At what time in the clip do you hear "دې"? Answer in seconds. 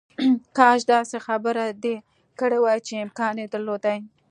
1.83-1.95